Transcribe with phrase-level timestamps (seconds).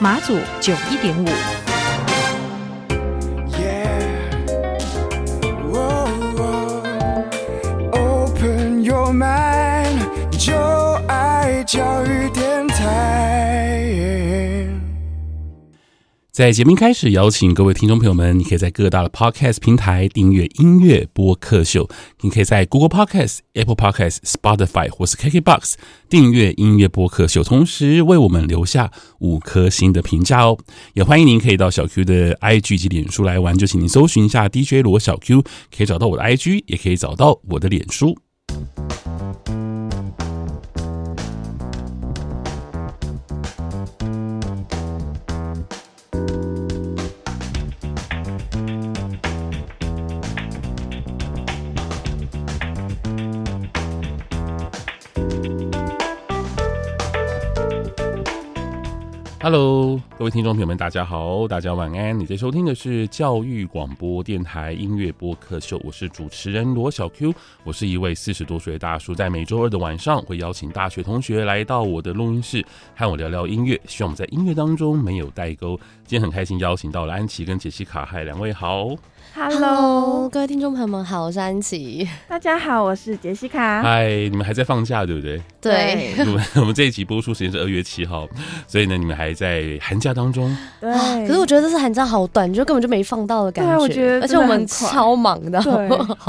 [0.00, 1.28] 马祖九一点五。
[10.38, 10.54] 就
[11.08, 12.47] 爱教育电
[16.38, 21.90] 在节目开始，邀请各位听众朋友们，你可以在各大的 Podcast 平台订阅音乐播客秀。
[22.20, 25.74] 你可以在 Google Podcast、Apple Podcast、Spotify 或是 KKBox
[26.08, 30.56] 订阅音乐播客秀，同时为我们留下五颗星的评价哦。
[30.94, 35.42] 也欢迎您可以到小 Q 的 IG 及脸书来玩，就请您搜寻一下 DJ 罗小 Q，
[35.76, 38.16] 可以找到我的 IG，也可以找到我的脸书。
[59.40, 62.18] Hello，各位听众朋友们，大家好，大家晚安。
[62.18, 67.32] 你在收听的是教育广播电台音乐播客秀，我是主持人罗小 Q，
[67.62, 75.78] 我是一位四十多岁的大叔，在每周二的晚上会邀请大学同学来到我的录音室，和我聊聊音乐，希望我们在音乐当中没有代沟。
[76.04, 78.88] 今天很开心邀请到了安琪跟杰西卡，嗨，两位好。
[79.34, 82.08] Hello，各位听众朋友们好，我是安琪。
[82.26, 83.82] 大家好，我是杰西卡。
[83.82, 85.40] 嗨，你们还在放假对不对？
[85.60, 86.14] 对。
[86.26, 88.26] 我们我们这一集播出时间是二月七号，
[88.66, 90.56] 所以呢，你们还在寒假当中。
[90.80, 90.92] 对。
[91.26, 93.72] 可是我觉得这次寒假好短，就根本就没放到的感觉。
[93.72, 94.20] 对，我觉得。
[94.22, 95.60] 而且我们超忙的。
[95.62, 95.72] 对。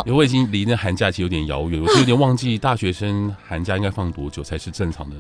[0.06, 5.16] 因为我已经离那寒假期有点遥远，我是有点 忘记大学生寒假应该放多久才是正常的。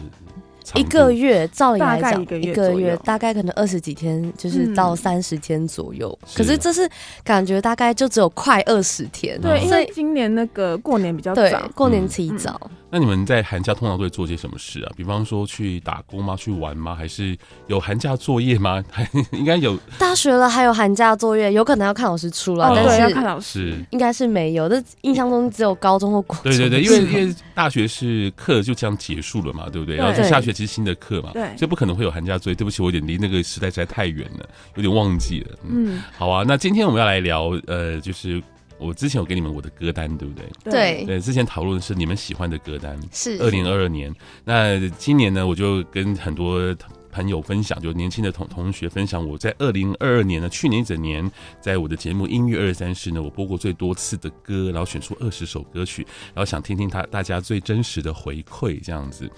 [0.76, 6.16] 一个月，照理来讲，一个月，一个月大概可能二十几天，就是到三十天左右。
[6.22, 6.88] 嗯、可是这是
[7.24, 9.42] 感觉大概就只有快二十天。
[9.42, 12.60] 对，因为今年那个过年比较早，过年提早。
[12.64, 14.92] 嗯那你们在寒假通常都会做些什么事啊？
[14.98, 16.36] 比方说去打工吗？
[16.36, 16.96] 去玩吗？
[16.96, 18.84] 还是有寒假作业吗？
[18.90, 19.78] 还 应该有。
[19.98, 24.68] 大学了还有寒假作业，有可能要看老师出了，哦、但是要看老师，应该是没有。
[24.68, 26.44] 这印象中只有高中或国中。
[26.52, 29.96] 对对对，因为因为大学是课就这样结束了嘛，对不对？
[29.96, 32.56] 对，然后就下学期新的课嘛，对，所以不可能会有寒假作业。
[32.56, 35.58] 对不起，我有点离那个时代实在太远了，有点忘记了。
[35.64, 38.42] 嗯，嗯好啊，那今天我们要来聊，呃，就是。
[38.80, 40.46] 我之前有给你们我的歌单，对不对？
[40.64, 44.14] 对对，之前讨论的是你们喜欢的歌单，是二零二二年。
[44.46, 46.76] 那今年呢，我就跟很多
[47.12, 59.30] 朋友分享，就年轻的同同学分享，我在二零二二年呢，去年一整年，在我的节目《音乐二三事》呢，我播过最多次的歌，然后选出二十首歌曲，然后想听听他大家最真实的回馈，这样子。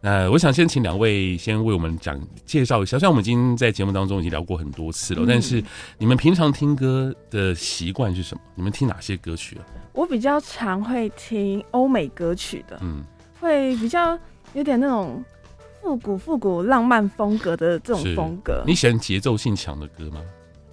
[0.00, 5.62] 那我想先请两位先为我们讲介绍一下，虽然我们已经在节目当中已经聊过很多次了，嗯、但是
[5.98, 8.40] 你们平常听歌的习惯是什么？
[8.54, 9.66] 你们听哪些歌曲啊？
[9.92, 13.02] 我比较常会听欧美歌曲的，嗯，
[13.40, 14.18] 会比较
[14.54, 15.24] 有点那种。
[15.80, 20.20] 复古复古浪漫风格的这种风格，你喜欢节奏性强的歌吗？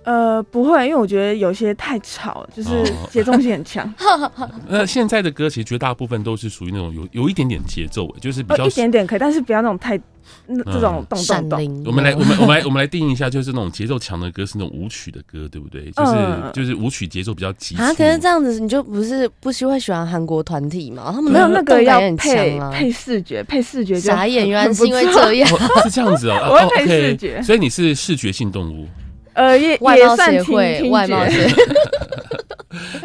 [0.05, 2.69] 呃，不会，因为我觉得有些太吵，就是
[3.11, 3.93] 节奏性很强。
[4.69, 9.99] 那现在的歌其实绝大部分都是属于那种有有一点点节奏，就是比较、哦、一点点可以，但是不要那种太。
[10.47, 15.83] 那这种动动动，我们来，我们我们来，我们来定义一下，就是那种节奏强的歌是那种舞曲的歌，对不对？
[15.91, 17.93] 就是、嗯、就是舞曲节奏比较急啊。
[17.93, 21.11] 可是这样子，你就不是不是会喜欢韩国团体吗？
[21.13, 26.39] 他们没有那个要配配视觉，配视觉傻眼，原来是因为这样，哦、 是这样子哦。
[26.49, 28.87] 我会配视觉，所以你是视觉性动物。
[29.35, 31.53] 呃，也外貌 协会，外貌协会。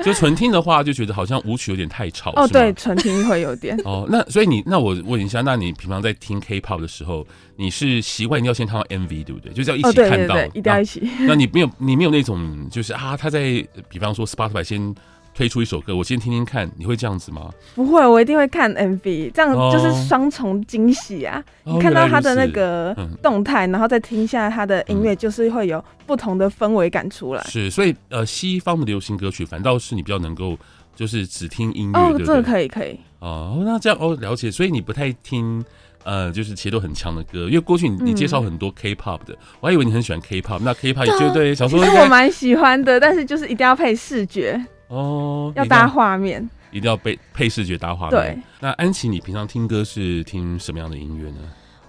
[0.02, 2.32] 就纯听的话，就觉得好像舞曲有点太吵。
[2.34, 3.76] 哦，对，纯听会有点。
[3.84, 7.26] 哦，那所以你，那我问一下，那你平常在听 K-pop 的时候，
[7.56, 9.52] 你是习惯要先看到 MV 对不对？
[9.52, 11.02] 就是要一起看到，一定要一起。
[11.20, 14.94] 那你没有，你没有那种，就是啊，他在比方说 Spotify 先。
[15.40, 17.48] 推出一首歌，我先听听看，你会这样子吗？
[17.74, 21.42] 不会，我一定会看 MV，这样就是双重惊喜啊！
[21.64, 27.42] 哦、你看到他的那个动态，嗯、然后再听一下他的音乐，就是会有不同的氛围感出来。
[27.44, 30.58] 是，所以呃，西方的流行歌曲反倒是你比较能够，
[30.94, 31.98] 就是只听音乐。
[31.98, 33.00] 哦，这个可以，可以。
[33.20, 34.50] 哦，那这样哦，了解。
[34.50, 35.64] 所以你不太听
[36.04, 44.62] 呃，就是节奏很强的歌，因为过去你你介绍很多 K-pop 的，嗯、我还以为你很喜欢 K-pop，那 K-pop 也绝对想说，其实我蛮喜欢的，但是就是一定要配视觉。
[44.90, 48.20] 哦，要搭画面，一定要配配视觉搭画面。
[48.20, 51.38] 对，那安琪，你平常听歌是听什么样的音乐呢？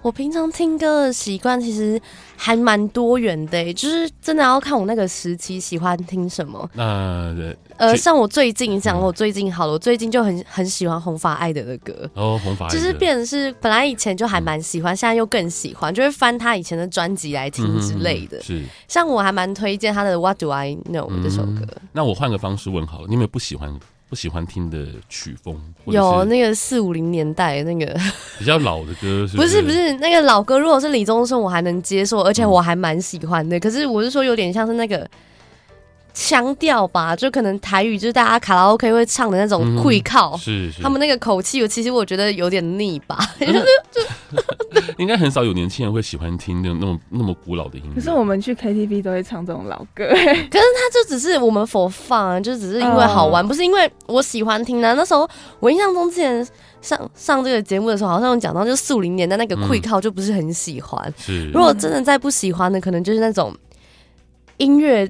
[0.01, 2.01] 我平常听歌的习惯其实
[2.35, 6.69] 还蛮多元的，就是真的要看我那个时期喜欢听什么。
[6.73, 7.33] 那
[7.77, 12.09] 呃，像我最近讲，我最近好了，我最近就很很喜欢红发艾德的歌。
[12.13, 18.41] 哦，红发就是变成是本来以前就还蛮喜欢，现在又更喜欢，就会翻他以前的专辑来听之类的。
[18.41, 21.67] 是，像我还蛮推荐他的《What Do I Know》这首歌。
[21.91, 23.79] 那我换个方式问好了，你有没有不喜欢？
[24.11, 27.97] 不喜欢听的曲风，有那个四五零年代那个
[28.37, 29.47] 比较老的歌是不是？
[29.47, 33.57] 不是不是那个老歌，如果是李宗盛，我还能接受，而且我还蛮喜欢的。
[33.57, 35.09] 可是我是说，有点像是那个。
[36.13, 43.17] 腔调吧，就可能台语就是大家卡拉 OK 会唱的那种会靠，是是，他们那个口气，我其实我觉得有点腻吧。
[44.97, 47.95] 应该很少有年轻人会喜欢听那种那么那么古老的音乐。
[47.95, 54.93] 可是我们去 KTV 都会唱这种老歌， 可是他就只是我们佛放就只是因为好玩，不是因为我喜欢听的。
[54.95, 55.27] 那时候
[55.59, 56.45] 我印象中之前
[56.81, 61.13] 上上这个节目的时候，好像有讲到，就四五零年代那个会靠就不是很喜欢。
[61.17, 63.55] 是，如果真的再不喜欢的，可能就是那种
[64.57, 65.09] 音乐。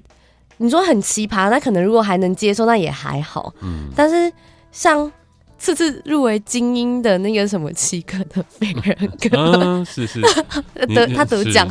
[0.61, 3.53] 你说很奇葩，那可能如果还能接受，那也还好。
[3.61, 4.31] 嗯，但是
[4.71, 5.11] 像
[5.57, 10.21] 次次入围精英的那个什么七个的飞人哥，嗯， 是是。
[10.95, 11.67] 得他得奖，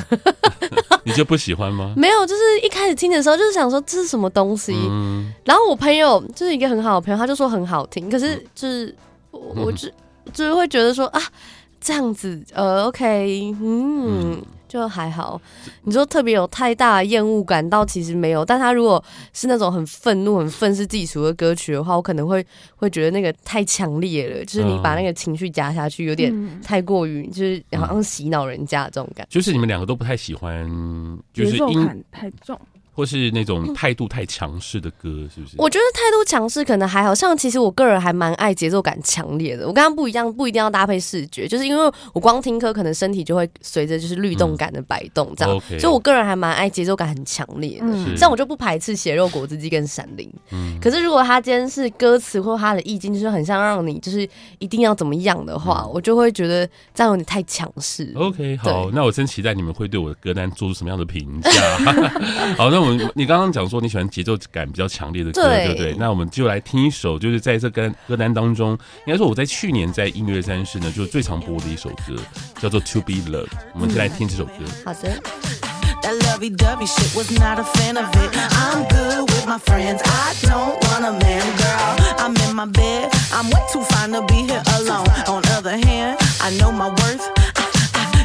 [1.05, 1.93] 你就不喜欢吗？
[1.97, 8.95] 没有，就是一开始听的时候就是想说这是什么东西，嗯，然后我朋友就是一个很好的朋友，他就说很好听，可是就是
[9.33, 9.89] 我我就
[10.33, 11.21] 就是会觉得说啊
[11.81, 14.33] 这样子呃 OK 嗯。
[14.33, 15.43] 嗯就还好，
[15.83, 18.45] 你说特别有太大的厌恶感，倒其实没有。
[18.45, 22.47] 但他如果是那种很愤怒、很愤世嫉俗的歌曲的话，我可能会
[22.77, 26.33] 会觉得那个太强烈了，就是你把那个情绪加下去，有点
[26.63, 29.41] 太过于，就是好像洗脑人家这种感觉。
[29.41, 30.65] 就是你们两个都不太喜欢，
[31.35, 32.57] 就是音感太重。
[33.01, 35.55] 或是那种态度太强势的歌，是不是？
[35.57, 39.67] 我觉得态度强势可能还好，像其实我个人还蛮爱节奏感强烈的。
[39.67, 45.57] 我刚刚不一样，不一定要搭配视觉，就是因为我光听歌，可能身体就会随着就是律动感的摆动这样。
[45.57, 47.87] 嗯 okay、所以我个人还蛮爱节奏感很强烈的。
[47.87, 50.31] 嗯、像我就不排斥血肉果汁机跟闪灵。
[50.51, 50.79] 嗯。
[50.79, 58.13] 可是如果他今天是歌词或他的意境，就是很像让你就是一定要怎么样的话，嗯、我就会觉得这样有点太强势。
[58.15, 61.51] OK，好，那我真期待你们会对我的歌单做出什么样的评价。
[62.59, 62.81] 好，那。
[62.81, 65.95] 我们你刚刚讲说你喜欢节奏感比较强烈的歌，对不对？
[65.99, 68.73] 那我们就来听一首，就是在这跟歌单当中，
[69.07, 72.17] 应该说我在去年在音乐三室呢，就是最常播的一首歌，
[72.61, 73.47] 叫做《To Be Loved》。
[73.75, 74.53] 我们就来听这首歌。
[74.85, 75.21] 好的。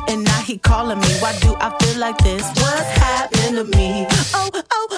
[0.08, 1.08] And now he calling me.
[1.20, 2.44] Why do I feel like this?
[2.62, 4.06] What's happened to me?
[4.34, 4.98] Oh, oh,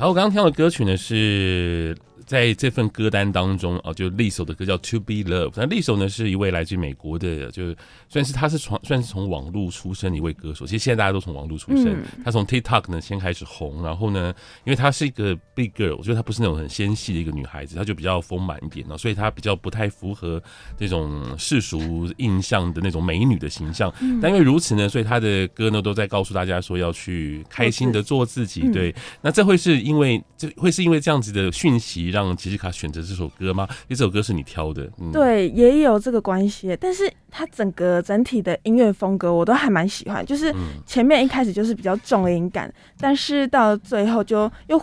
[0.00, 1.96] 好，我刚刚听到的歌曲呢是。
[2.28, 5.50] 在这份歌单当中啊，就 Lizzo 的歌叫《To Be Loved》。
[5.56, 7.74] 那 Lizzo 呢是一位来自美国的，就
[8.10, 10.66] 算是他是从算是从网络出身的一位歌手。
[10.66, 11.96] 其实现在大家都从网络出身。
[12.22, 20.42] 他从 TikTok 呢先开始红，然后呢，因为她是一个 Big Girl，我觉得她不是那种很纤细的一个女孩子，她就比较丰满一点，所以她比较不太符合
[20.76, 23.90] 这种世俗印象的那种美女的形象。
[24.20, 28.70] 但因为如此呢，所以她的歌呢都在告诉大家说要去开心的做自己。
[28.70, 32.17] 对，那这会是因为这会是因为这样子的讯息让。
[32.24, 33.66] 让吉西卡选择这首歌吗？
[33.70, 36.76] 因为这首歌是你挑的，嗯、对，也有这个关系。
[36.80, 40.54] 但是它整个整体的音乐风格我都还蛮喜欢，就是
[40.86, 44.80] 前面一开始就是比较重音感，但是到最后就又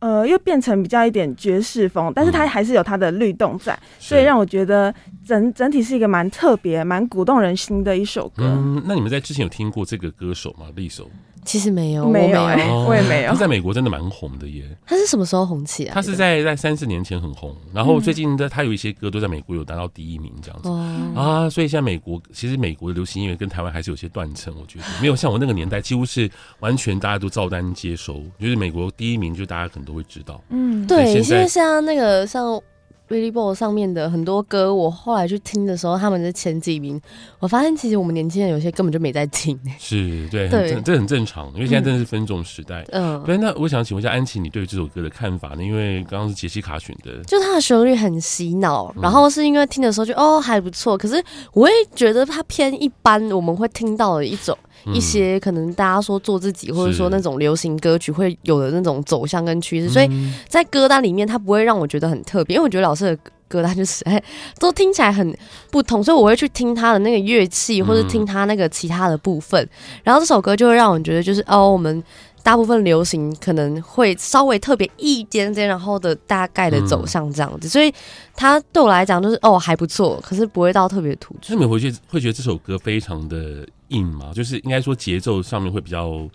[0.00, 4.94] 呃又变成比较一点爵士风，但是它还是有它的律动在，嗯、所以让我觉得
[5.26, 8.44] 整整体是一个蛮特别、蛮鼓动人心的一首歌。
[8.44, 11.06] 嗯，那你们在之前有听过这个歌手吗？Lizzo
[11.44, 13.32] 其实没有，没有、我欸，我也没有。
[13.32, 14.64] 他在美国真的蛮红的耶。
[14.86, 15.94] 他是什么时候红起来？
[15.94, 21.50] 他是在在三四年前很红，然后最近的他有一些歌都在美国有达到第一名这样子、嗯、啊。
[21.50, 26.30] 所以现在美国其实美国的流行音乐跟台湾还是有些断层，我觉得没有像我那个年代几乎是
[26.60, 30.42] 完全大家都照单接收，就是美国第一名就大家可能都会知道。
[30.50, 32.60] 嗯，对，现在像那个像。
[33.08, 37.00] Billboard 上面的很多歌，我后来去听的时候，他们的前几名，
[37.38, 39.58] 我发现其实我们年轻人有些根本就没在听。
[39.78, 42.84] 是对，对很，这很正常，因为现在真的是分众时代。
[42.90, 43.38] 嗯，对。
[43.38, 45.64] 那我想请问一下安琪，你对这首歌的看法呢？
[45.64, 51.22] 因为刚刚是杰西卡选的，就它的旋律很洗脑，然后是因为听的时候就哦还不错，可是
[51.52, 54.56] 我也觉得它偏一般，我们会听到的一种。
[54.86, 60.08] 一些可能大家说做自己，或者说那种流行歌曲会有的那种走向跟趋势，所以
[60.48, 63.18] 在歌单里面它不会让我觉得很特别，因为我觉得老师的
[63.48, 64.22] 歌单就是哎
[64.58, 65.36] 都听起来很
[65.70, 69.68] 不同，所以我会去听他的那个乐器，或者听他那个其他的部分，
[70.04, 72.02] 然后这首歌就会让我觉得就是哦，我们
[72.48, 77.92] 大部分流行可能会稍微特别一点点，然后的大概的走向这样子，所以
[78.34, 81.52] 它对我来讲就是哦还不错，可是不会到特别突出。
[81.52, 83.66] 那你回去会觉得这首歌非常的。
[83.88, 86.28] 硬吗，就是应该说节奏上面会比较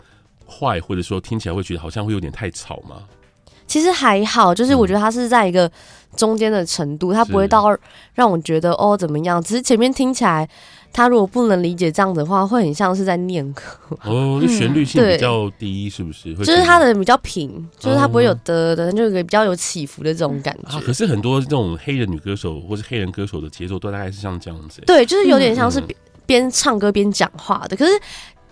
[0.43, 3.03] 快，或者说听起来会觉得好像会有点太吵吗。
[3.67, 5.71] 其实还好，就是我觉得它是在一个
[6.15, 7.65] 中间的程度，它不会到
[8.15, 9.39] 让我觉得哦怎么样。
[9.39, 10.49] 只是前面听起来，
[10.93, 13.63] 他如果不能理解这样子的话，会很像是在念歌。
[14.03, 16.33] 哦，就旋律性比较低，是不是？
[16.35, 20.79] 就是他的比较平，就是他不会有的的，就有个比较有起伏的这种感觉。
[20.79, 24.81] 可是很多这种黑人女歌手或是黑人歌手的节奏都大概是像这样子。
[24.85, 25.83] 对，就是有点像是。
[26.25, 27.91] 边唱歌边讲话的，可是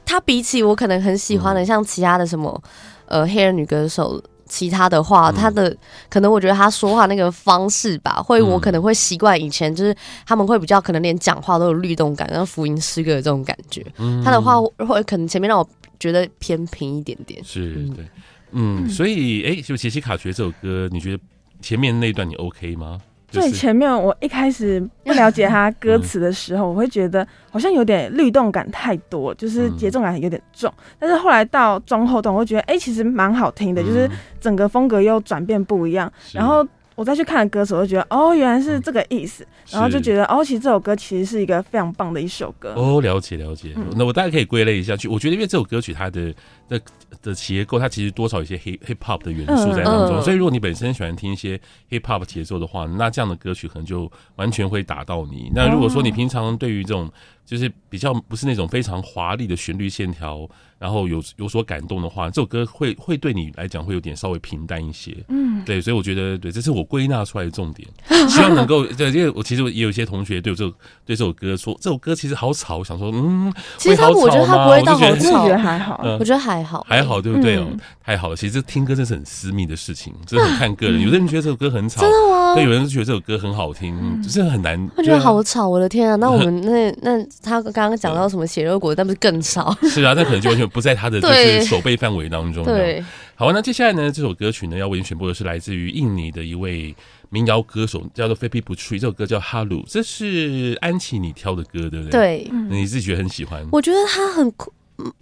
[0.05, 2.61] 他比起我可能很喜欢的，像其他的什么
[3.05, 4.21] 呃黑人女歌手，
[4.51, 5.73] 其他的话，他的
[6.09, 9.95] 可能我觉得他说话那个方式吧，会我可能会习惯以前就是
[10.27, 13.85] 他们会比较可能连讲话都有律动感，然后福音诗歌的这种感觉。
[13.97, 15.67] 嗯他的话会可能前面让我
[15.97, 17.41] 觉得偏平一点点。
[17.45, 18.05] 是对，
[18.51, 21.23] 嗯，所以哎，就杰西卡觉这首歌，你觉得
[21.61, 22.99] 前面那段你 OK 吗？
[23.31, 30.71] 最前面我一开始不了解他 歌词的时候，我会觉得好像有点律动感太多，就是节奏感有点重。
[30.99, 34.09] 但是后来到中后段，我会觉得哎、欸，其实蛮好听的，就是
[34.39, 36.11] 整个风格又转变不一样。
[36.33, 39.47] 然后我再去看歌词，我就觉得哦，原来是这个意思。
[39.71, 42.73] 然后就觉得哦，其实这首歌其实是一个非常棒的一首歌。
[42.75, 43.73] 哦，了解了解。
[43.95, 46.33] 那我大概可以归类一下去，我觉得因为这首歌曲它的。
[46.71, 46.81] 的
[47.21, 51.59] 的结构，它其实多少有些 hip hip hop 的元素在当中，所以如果你本身喜欢听一些
[51.89, 55.51] hip hop 节奏的话，那这样的歌曲可能就完全会打到你。
[55.53, 57.11] 那如果说你平常对于这种
[57.45, 60.47] 就是比较不是那种非常华丽的旋律线条，
[60.79, 65.13] 然后有有所感动的话，这首歌会会对你来讲会有点稍微平淡一些。
[65.27, 67.85] 嗯，对，所以我觉得对，这是我归纳出来的重点，
[68.29, 70.71] 希望能够对，因为我其实也有一些同学对这首
[71.05, 76.60] 对这首歌说，这首歌其实好吵，我想说嗯，其实他我觉得他不会到好吵，我觉得还好，我觉得还。
[76.63, 77.67] 还好，还好，对不对哦？
[77.71, 81.01] 嗯、太好了，其实这听歌真是很私密的事情，真的很看个人。
[81.01, 82.55] 有的人觉得这首歌很吵，真的吗？
[82.55, 84.89] 对，有人觉得这首歌很好听，就是很难。
[84.95, 86.15] 我觉得好吵，我的天啊！
[86.17, 89.75] 那我们 那那他刚刚讲到什么血肉果，那不是更吵？
[89.83, 92.63] 是啊，那可能就完全不在他的 就是守备范围当中。
[92.63, 93.03] 对，
[93.35, 94.11] 好，那接下来呢？
[94.11, 96.95] 这首歌曲呢，要为你选播的是来自于印尼的一位
[97.29, 102.11] 民谣歌手，叫做 Feby Putri，这首歌叫《哈鲁》，这是安琪你挑的歌，对不对？
[102.11, 103.65] 对，你自己觉得很喜欢？
[103.71, 104.71] 我觉得他很酷。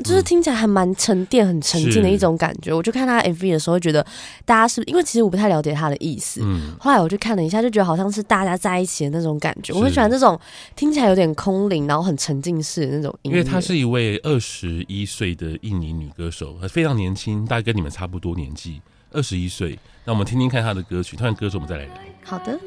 [0.03, 2.73] 就是听起来还蛮沉淀、很沉浸的一种感觉。
[2.73, 4.05] 我就看他 MV 的时候，觉得
[4.45, 6.41] 大家是，因为其实我不太了解他的意思。
[6.79, 9.73] 后来我去看了一下，就觉得好像是大家在一起的那种感觉。
[9.73, 10.39] 我很喜欢这种
[10.75, 13.37] 听起来有点空灵，然后很沉浸式的那种音乐。
[13.37, 18.81] 因为她是一位二十一岁的印尼女歌手，非常年轻，大概跟你们差不多年纪，
[19.11, 19.77] 二十一岁。
[20.05, 21.93] 那我们听听看她的歌曲，听完歌手我们再来聊。
[22.23, 22.59] 好的。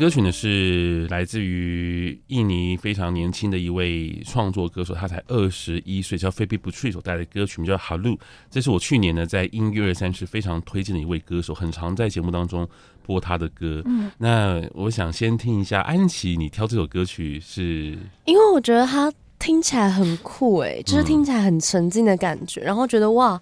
[0.00, 8.16] 歌曲呢，是来自于印尼非常年轻的一位创作歌手，他才二十一岁，叫 Feby Putri 所带来的歌曲名叫 Hello。
[8.50, 12.66] 这是我去年呢在音乐二三事非常推荐的一位歌手，很常在节目当中
[13.02, 13.82] 播他的歌。
[13.84, 17.98] 嗯，那我想先听一下安琪，你挑这首歌曲是？
[18.24, 23.38] 因为我觉得他听起来很酷，哎，就是听起来很沉静的感觉，然后觉得哇，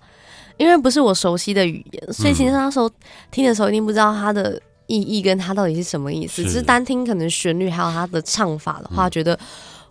[0.56, 2.90] 因为不是我熟悉的语言，所以其实那时候
[3.30, 4.60] 听的时候一定不知道他的。
[4.88, 6.42] 意义跟它到底是什么意思？
[6.42, 9.38] 只是单听可能旋律还有它的唱法的话，觉得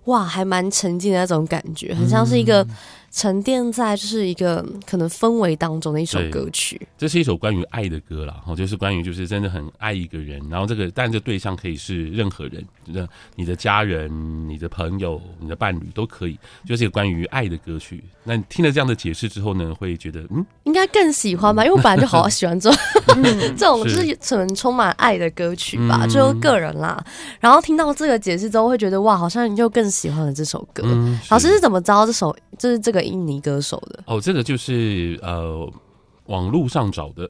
[0.03, 2.67] 哇，还蛮沉浸的那种感觉，很像是一个。
[3.17, 18.03] 沉淀在就是一个可能氛围当中的一首歌曲，这是一首关于爱的歌啦，哦，就是关于就是真的很爱一个人，然后这个但这对象可以是任何人，就是你的家人、你的朋友、你的伴侣都可以，就是一个关于爱的歌曲。
[18.24, 21.65] 那你听了这样的解释之后呢，会觉得嗯，应该更喜欢吧？
[21.65, 22.79] 因为我本来就好 喜欢 这种、
[23.15, 27.03] 嗯、这种就是可能充满爱的歌曲吧，嗯、就个人啦。
[27.39, 30.83] 然后听到这个解释之后，会觉得哇，好像又更喜欢了这首歌。
[30.86, 33.06] 嗯、老师是怎么知道这首就是这个？
[33.07, 35.67] 印尼歌手的哦，这个就是呃
[36.25, 37.29] 网络上找的，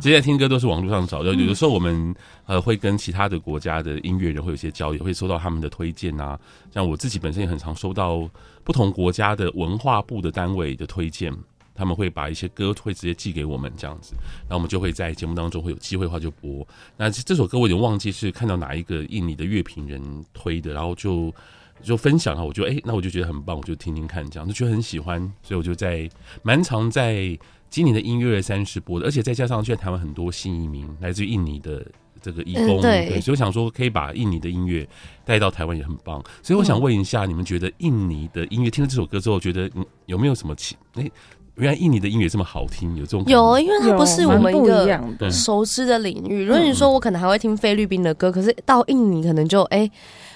[0.00, 1.34] 现在听歌都是网络上找的。
[1.34, 2.14] 有的时候我们
[2.46, 6.38] 呃会跟其他的国家的音乐人会有些交流，会收到他们的推荐啊。
[6.72, 8.28] 像我自己本身也很常收到
[8.62, 11.34] 不同国家的文化部的单位的推荐，
[11.74, 16.64] 他们会把一些歌会直接寄给我们这样子，然后我们就会在节目当中会有机会的话就播。
[16.96, 20.00] 那这首歌我已经忘记是看到哪一个印尼的乐评人
[20.32, 21.34] 推的，然后就。
[21.82, 26.08] 就分享啊，我就哎、欸，那我就觉得很棒，我就听听看，这样就觉得很喜欢，所以我就在
[26.42, 27.36] 蛮常在
[27.68, 31.84] 今年的音乐三十播的，而且再加上现在台湾很多新移民来自于印尼的
[32.20, 34.86] 这个义工、嗯对，对，所以我想说可以把印尼的音乐
[35.24, 40.76] 带到台湾也很棒，所以我想问一下，你们觉得印尼的音乐听了这首歌之后，觉得嗯有没有什么奇？
[40.94, 41.12] 哎、欸，
[41.56, 46.44] 原来印尼的音乐这么好听，有这种有，因为它不是我们一个熟知的领域。
[46.44, 49.78] 如果你说我可能还会听菲律宾的歌，可是到印尼可能就哎。
[49.78, 49.92] 欸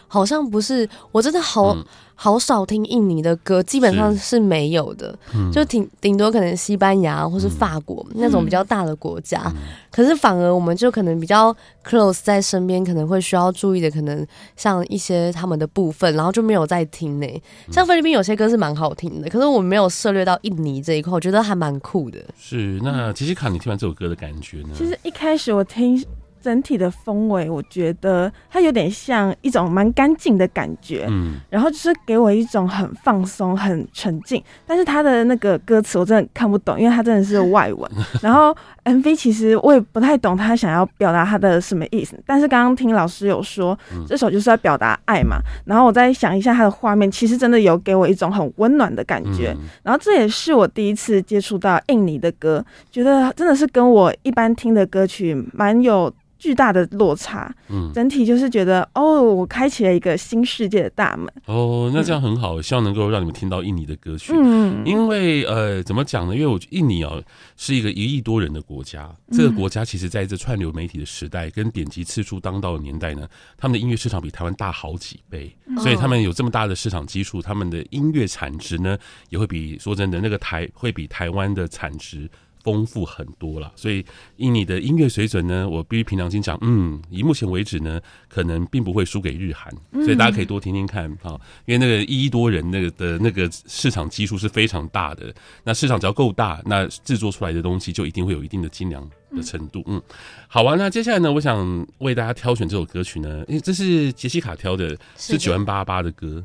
[0.09, 9.55] 好像不是，我真的好、嗯、好少听印尼的歌，基本上是没有的，嗯、就挺顶多可能西班牙或是法国、嗯、那种比较大的国家、嗯。
[9.90, 17.42] 可是反而我们就可能比较 close 在身边，可能会需要注意的，可能像一些他们的部分，然后就没有在听呢。
[17.73, 22.19] 像菲律宾有些歌是蛮好听的，可是我没有涉猎到印尼这一块，我觉得还蛮酷的。
[22.38, 24.69] 是，那杰西卡，你听完这首歌的感觉呢？
[24.75, 26.05] 其实一开始我听。
[26.46, 34.40] 整体的氛围，我觉得它有点像一种蛮干净的感觉，嗯，然后就是给我一种很放松、很沉静。
[34.64, 37.90] 但是它的那个歌词我真的看不懂，因为它真的是外文。
[38.22, 42.16] 然后 MV 其实我也不太懂他想要表达他的什么意思。
[42.24, 45.38] 但是刚刚听老师有说，这首就是要表达爱嘛。
[45.64, 49.52] 然后我再想一下它的画面，其实真的有给我一种很温暖的感觉。
[49.82, 56.12] 然后这也是我第一次接触到印尼的歌，觉得真的是跟我一般听的歌曲蛮有。
[56.38, 61.27] 巨大的落差，嗯，整体就是觉得哦，我开启了一个新世界的大门。
[61.46, 64.33] 哦，那这样很好，嗯、希望能够让你们听到印尼的歌曲。
[64.35, 66.35] 嗯，因为呃，怎么讲呢？
[66.35, 67.22] 因为我印尼哦
[67.57, 78.96] 是一个一亿多人的国家，这个国家其实在这串流媒体的时代跟点击次数当道的年代呢，他们的音乐市场比台湾大好几倍，所以他们有这么大的市场基础，他们的音乐产值呢
[79.31, 82.29] 也会比说真的那个台会比台湾的产值。
[82.66, 84.05] 丰富很多了，所以
[84.37, 89.72] 以你的音乐水准呢，我必须凭良心讲，嗯，以目前为止呢，可能并不会输给日韩，
[90.05, 100.02] 所以大家可以多听听看啊，因为那个一亿多人那个的那个市场基数是非常大的，那市场只要够大，那制作出来的东西就一定会有一定的精良的程度，嗯，
[100.48, 106.44] 好啊，那接下来呢，我想为大家挑选这首歌曲呢，因为这是杰西卡挑的，是九万八八的歌，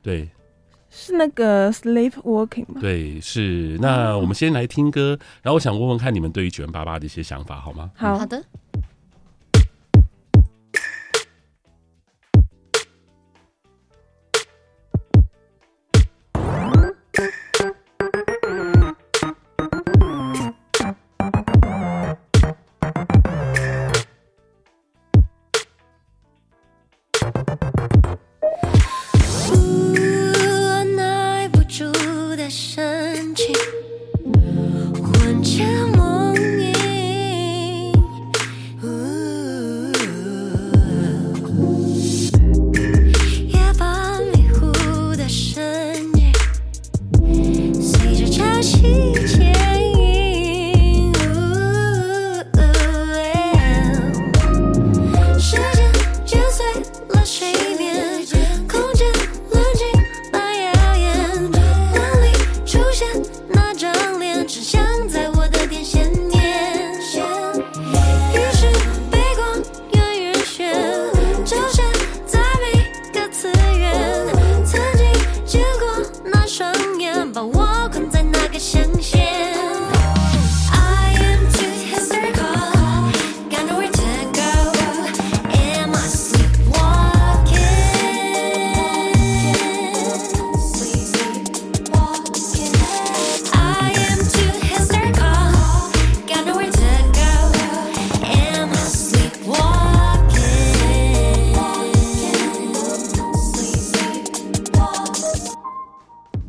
[0.00, 0.26] 对。
[0.96, 2.80] 是那个 Sleepwalking 吗？
[2.80, 3.76] 对，是。
[3.80, 7.90] 那我们先来听歌，然后我想问问看你们对于九零八八的一些想法，好吗？
[7.96, 8.42] 好，好的。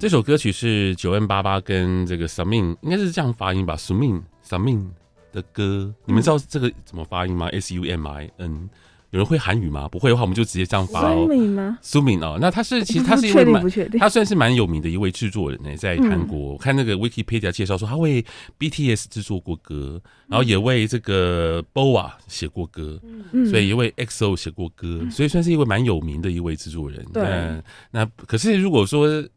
[0.05, 4.85] 这首歌曲是九 N 八八跟这个 Sumin 应该是这样发音吧，Sumin Sumin
[5.33, 8.69] 的歌，你们知道这个怎么发音吗？S U M I N，
[9.09, 9.89] 有人会韩语吗？
[9.89, 11.25] 不会的话，我们就直接这样发哦。
[11.27, 16.53] Sumin 吗？Sumin 哦，那他是其实他是一位蛮，他算是蛮有名的一位制作人呢，在韩国。
[16.53, 18.23] 我看那个 Wikipedia 介绍说，他为
[18.59, 23.01] BTS 制作过歌，然后也为这个 BoA 写过歌，
[23.49, 27.03] 所以也为 EXO 写过歌，所以算是一位蛮有名的一位制作人。
[27.11, 29.27] 对，那可是如果说。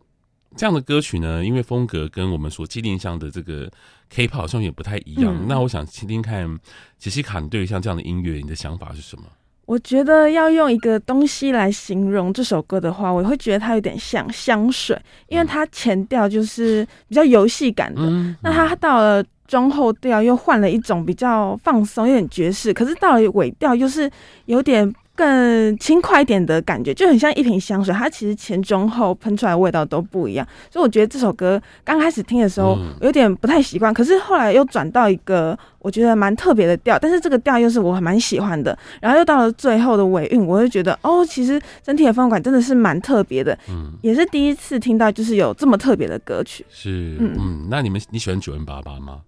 [0.57, 3.71] 这样的歌曲呢，因为风格跟我们所既定上的这个
[4.11, 5.35] K-pop 好像也不太一样。
[5.35, 6.59] 嗯、那我想听听看，
[6.99, 9.25] 杰西卡，你对于像这样的音乐，你的想法是什么？
[9.67, 24.11] 我觉得要用一个东西来形容这首歌的话，我会觉得它有点像香水，因为它前调就是比较游戏感的，嗯、那它到了中后调又换了一种比较放松、有点爵士，可是到了尾调又是
[24.47, 24.93] 有点。
[25.19, 30.47] 更轻快一点的感觉，就很像一瓶香水，它其实前中后喷出来的味道都不一样。
[30.71, 38.79] 所以我觉得这首歌刚开始听的时候有点不太习惯，可是后来又转到一个我觉得蛮特别的调，但是这个调又是我还蛮喜欢的。
[39.03, 46.65] 然后又到了最后的尾韵，我就觉得哦，其实整体的风格真的是蛮特别的，嗯，也是第一次听到就是有这么特别的歌曲。
[46.71, 49.23] 是，嗯嗯，那你们你喜欢九零八八吗？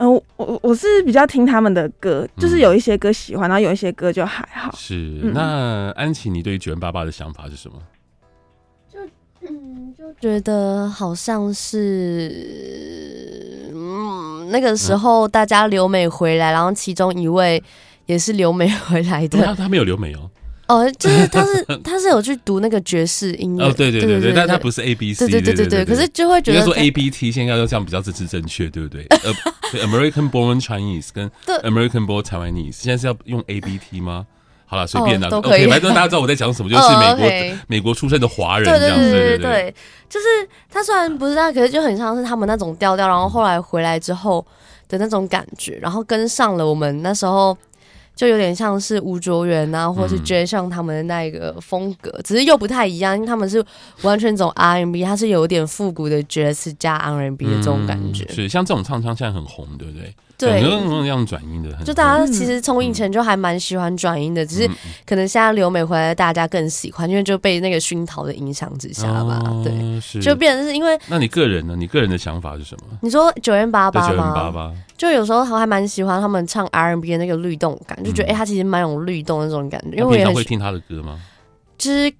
[0.00, 4.72] 嗯、呃，我我是比较听他们的歌，就是有一些歌喜欢，然后有一些歌就还好。
[4.74, 4.94] 是，
[5.34, 7.76] 那安琪，你对于 9m88 的想法是什么？
[8.90, 8.98] 就
[9.46, 12.32] 嗯，就觉得好像是
[13.74, 17.62] 嗯，那个时候大家留美回来，然后其中一位
[18.06, 20.30] 也是留美回来的，他他没有留美哦。
[20.70, 29.04] 哦，就是他是 他是有去读那个爵士音乐，哦，对对对对，但他不是 A B C，对对对对对，可是就会觉得说 A B T 现在要这样比较政治正确，对不对？
[29.24, 29.32] 呃
[29.84, 31.28] ，American Born Chinese 跟
[31.64, 34.26] American Born Taiwanese 现在是要用 A B T 吗？
[34.66, 39.74] 好了，随便的，OK，反正大家知道我在讲什么，就是美国美国出生的华人这样子，对对对，
[40.08, 40.26] 就是
[40.70, 44.46] 他虽然不是他，可是就很像是他们那种调调，然后后来回来之后
[44.88, 47.56] 的那种感觉，然后跟上了我们那时候。
[48.20, 53.64] 就有点像是吴卓源啊，或是 Jay 像他们的那一个风格，嗯、只是又不太一样，因为他们是
[54.02, 58.26] 完全走 R&B，它是有点复古的爵士加 R&B 的这种感觉。
[58.28, 60.14] 嗯、是像这种唱腔现在很红，对不对？
[60.40, 64.70] 对，很多这样转音的，就大家其实从以前就还蛮喜欢转音的，嗯、只是
[65.06, 69.42] 可能现在留美回来，大家更喜欢，因为就被那个熏陶的影响之下吧。
[69.44, 70.98] 哦、对，是就变成是因为。
[71.08, 71.76] 那你个人呢？
[71.76, 72.98] 你个人的想法是什么？
[73.02, 74.74] 你说 9m88 吗？
[74.96, 79.96] 就有时候我还蛮喜欢他们唱 R&B 的那个律动感，就觉得哎、嗯欸，他其实蛮有律动的那种感觉。
[79.96, 81.20] 因为我也很会听他的歌吗？
[81.78, 82.12] 其实。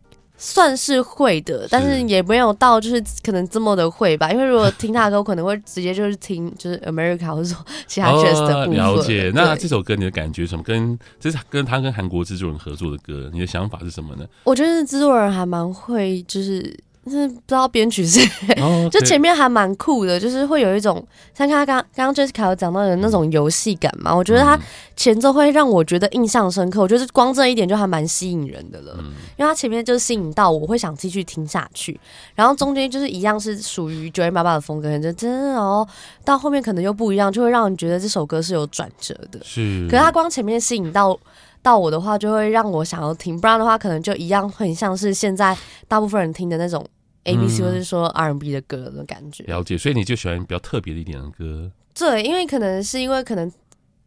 [0.42, 4.32] 算是会的，但是也没有到就是可能这么的会吧。
[4.32, 8.80] 因为如果听他的歌，我可能会直接就是听 就是 America 或者说其他角色的部分。
[8.80, 9.30] 了解。
[9.34, 10.62] 那这首歌你的感觉什么？
[10.62, 14.24] 跟这是跟他跟韩国制作人合作的歌，你的想法是什么呢？
[14.44, 16.74] 我觉得制作人还蛮会，就是。
[17.08, 18.20] 是不知道编曲是，
[18.60, 18.90] oh, okay.
[18.90, 24.14] 就前面还蛮酷的，就是会有一种像他刚刚刚 Jessica 有讲到的那种游戏感嘛。
[24.14, 24.58] 我觉得他
[24.96, 28.96] 前奏会让我觉得印象深刻，我觉得光这一点就还蛮吸引人的了。
[28.98, 31.98] 嗯、因为他前面就吸引到我会想继续听下去，
[32.34, 35.86] 然后中间就是一样是属于 9m88 的风格，就真的哦，
[36.24, 39.40] 到后面可能又不一样，就会让人觉得这首歌是有转折的。
[39.42, 41.18] 是，可是他光前面吸引到
[41.62, 46.84] 到我的话，就会让我想要听，不然的话可能就一样很像是现在大部分人听的那种。
[47.24, 51.70] A B C 或是说 R N B 的歌的感觉，了解，所以你就喜欢比较特别的一点的歌。
[51.94, 53.52] 对，因为可能是因为可能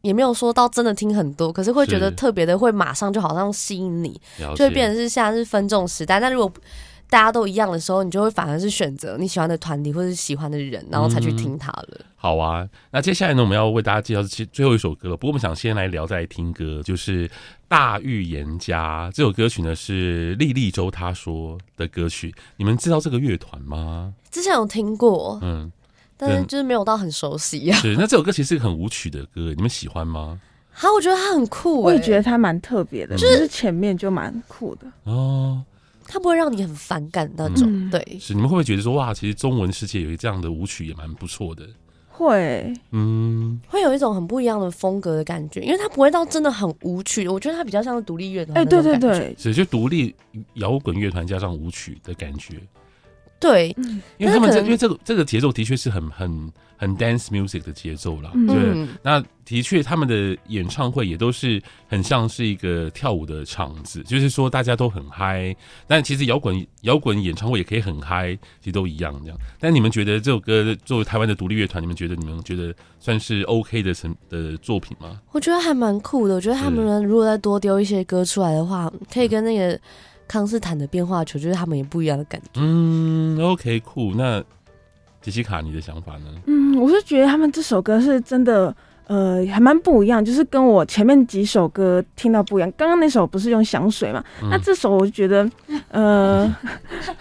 [0.02, 4.20] 也没有说到真的听很多，可是会觉得特别的会马上就好像吸引你，
[4.56, 6.20] 就会变成是现在是分众时代。
[6.20, 6.52] 但如果
[7.14, 11.88] 大家都一样的时候，你就会反而是选择你喜欢的团体或是喜欢的人，然后才去听他了。
[12.00, 12.06] 嗯。
[12.16, 15.16] 好啊，那接下来呢，我们要为大家介绍其最后一首歌了。
[15.16, 17.30] 不过我们想先来聊再来听歌，就是
[17.68, 22.34] 《大预言家》这首歌曲呢，是莉莉周他说的歌曲。
[22.58, 24.12] 你们知道这个乐团吗？
[24.32, 25.72] 之前有听过，嗯，
[26.18, 27.78] 但是就是没有到很熟悉呀。
[27.78, 30.42] 是，那这首歌其实是个很舞曲的歌，你们喜欢吗？
[30.72, 35.64] 好，我觉得他很酷、欸，我也觉得他蛮特别的，就是前面就蛮酷的哦。
[36.14, 38.18] 他不会让你很反感那种，嗯、对。
[38.20, 41.68] 是你们会不会觉得说哇，其实中文世界有一这样的舞曲也蛮不错的？
[42.08, 48.56] 会，嗯，会有一种很不一样的风格的感觉，因为它不会到真的很舞曲，我觉得它比较像是独立乐团。
[48.56, 50.16] 哎，对对对，所以就独立
[50.54, 52.62] 摇滚乐团加上舞曲的感觉。
[53.44, 53.76] 对，
[54.18, 58.32] 因为他们这因为这个这个节奏的确是很很很 dance music 的节奏啦。
[58.48, 65.54] 对，嗯、那的确他们的演唱会也都是很像是一个跳舞的场子，就是说大家都很嗨。
[65.86, 69.38] 但其实摇滚摇滚演唱会也可以很嗨，其实都一样这样。
[69.60, 75.20] 但你们觉得这首歌作为台湾的独立乐团，你们觉得你们觉得算是 OK 的成的作品吗？
[75.34, 76.36] 我觉得还蛮酷的。
[76.36, 79.78] 我觉得他们如果再多丢一些歌出来的话，可以跟那个。
[80.34, 82.48] 康斯坦的变化球，就是他们也不一样的感觉。
[82.56, 84.16] 嗯，OK，酷、cool。
[84.16, 84.44] 那
[85.22, 86.26] 杰西卡，你的想法呢？
[86.48, 92.74] 嗯，我是觉得他们这首歌是真的，呃，还蛮不一样，就是跟我前面几首歌听到不一样。
[92.76, 94.24] 刚刚那首不是用香水嘛？
[94.42, 95.48] 嗯、那这首我就觉得，
[95.90, 96.52] 呃，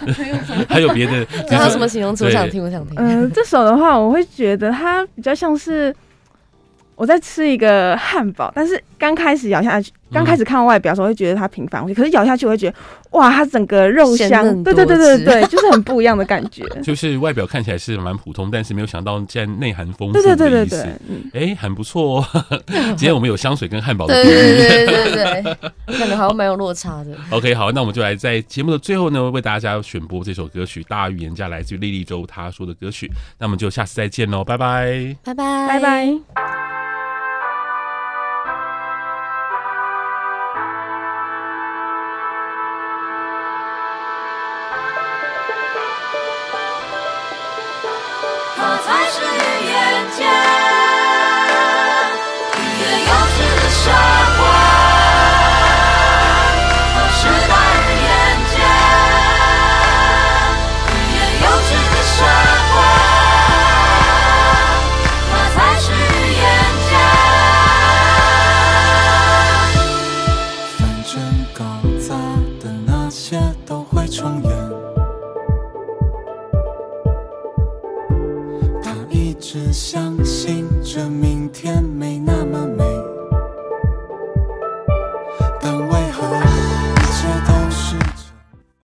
[0.66, 2.24] 还有别的， 还有什么形容词？
[2.24, 2.94] 我想听，我想听。
[2.96, 5.94] 嗯、呃，这首的话，我会觉得它比较像是。
[7.02, 12.76] 我在吃一个汉堡，但是刚开始咬下去，刚开始看外表的时候会觉得它平凡无奇，可是咬下去我会觉得，
[13.10, 16.64] 哇，它整个肉香，对对对对对， 就是很不一样的感觉。
[16.80, 20.12] 就是外表看起来是蛮普通，但是没有想到竟然内涵丰富。
[20.12, 20.86] 对对对对
[21.32, 22.24] 对，哎，很不错哦。
[22.94, 27.10] 今天我们有香水跟汉堡的对对对对对，感觉好像蛮有落差的。
[27.30, 33.10] OK，好，那我们就来在节目的最后呢，为大家选播这首歌曲《大预言家》，来自于莉莉周她说的歌曲。
[33.40, 36.61] 那我们就下次再见喽，拜拜，拜拜，拜拜。